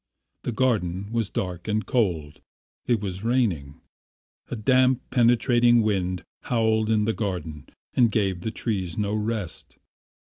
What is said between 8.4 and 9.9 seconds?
the trees no rest.